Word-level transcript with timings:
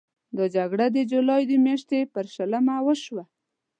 دا 0.37 0.45
جګړه 0.55 0.85
د 0.95 0.97
جولای 1.11 1.41
د 1.47 1.51
میاشتې 1.65 1.99
پر 2.13 2.25
شلمه 2.35 2.75
وشوه. 2.85 3.23